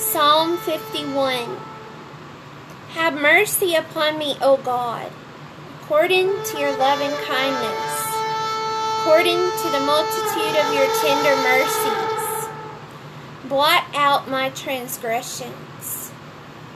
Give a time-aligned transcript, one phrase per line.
[0.00, 1.60] Psalm 51
[2.94, 5.12] Have mercy upon me, O God,
[5.82, 8.08] according to your loving kindness,
[8.96, 12.48] according to the multitude of your tender mercies.
[13.44, 16.10] Blot out my transgressions.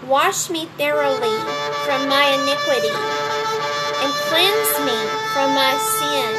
[0.07, 1.35] Wash me thoroughly
[1.87, 2.93] from my iniquity,
[4.05, 5.01] and cleanse me
[5.33, 6.31] from my sin.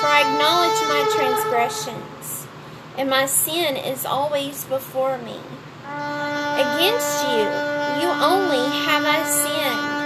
[0.00, 2.48] For I acknowledge my transgressions,
[2.98, 5.38] and my sin is always before me.
[6.56, 7.44] Against you,
[8.00, 9.96] you only have I sinned,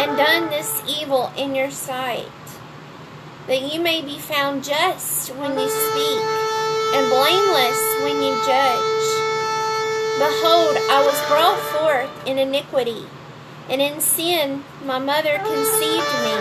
[0.00, 2.26] and done this evil in your sight,
[3.46, 6.22] that you may be found just when you speak,
[6.94, 9.06] and blameless when you judge.
[10.18, 13.06] Behold, I was brought forth in iniquity,
[13.68, 16.36] and in sin my mother conceived me.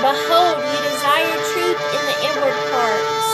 [0.00, 3.28] Behold, you desire truth in the inward parts,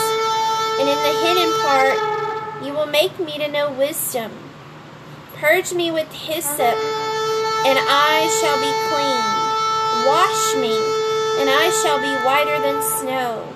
[0.79, 4.31] and in the hidden part you will make me to know wisdom.
[5.41, 6.77] Purge me with hyssop,
[7.65, 9.25] and I shall be clean.
[10.05, 10.77] Wash me,
[11.41, 13.49] and I shall be whiter than snow.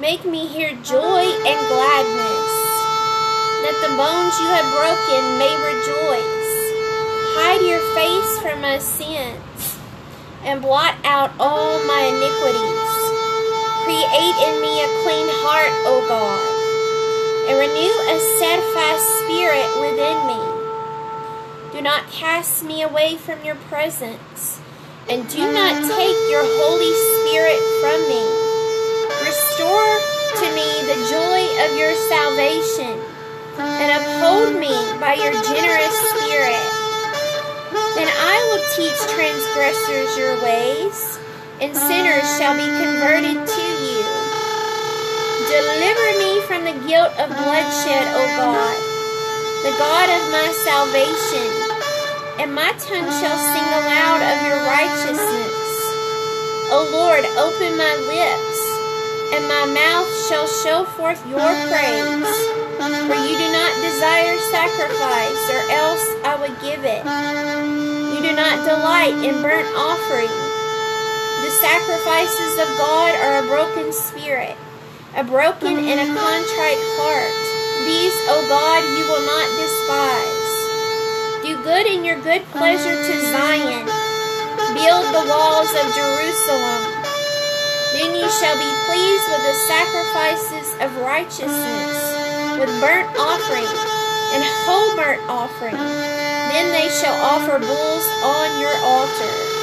[0.00, 2.48] Make me hear joy and gladness,
[3.60, 6.48] that the bones you have broken may rejoice.
[7.36, 9.76] Hide your face from my sins,
[10.48, 12.92] and blot out all my iniquities.
[13.84, 16.40] Create in me a clean heart, O God,
[17.52, 18.83] and renew a steadfast
[21.84, 24.56] not cast me away from your presence,
[25.04, 28.24] and do not take your Holy Spirit from me.
[29.20, 29.92] Restore
[30.40, 32.96] to me the joy of your salvation,
[33.60, 36.64] and uphold me by your generous spirit.
[38.00, 41.20] Then I will teach transgressors your ways,
[41.60, 44.00] and sinners shall be converted to you.
[45.52, 48.76] Deliver me from the guilt of bloodshed, O God,
[49.68, 51.63] the God of my salvation
[52.44, 55.56] and my tongue shall sing aloud of your righteousness.
[56.68, 58.60] O Lord, open my lips,
[59.32, 62.36] and my mouth shall show forth your praise.
[63.08, 67.00] For you do not desire sacrifice, or else I would give it.
[68.12, 70.28] You do not delight in burnt offering.
[70.28, 74.52] The sacrifices of God are a broken spirit,
[75.16, 77.40] a broken and a contrite heart.
[77.88, 80.33] These, O God, you will not despise.
[81.84, 83.84] Good in your good pleasure to Zion.
[84.72, 86.80] Build the walls of Jerusalem.
[87.92, 91.96] Then you shall be pleased with the sacrifices of righteousness,
[92.58, 93.68] with burnt offering
[94.32, 95.76] and whole burnt offering.
[95.76, 99.53] Then they shall offer bulls on your altar.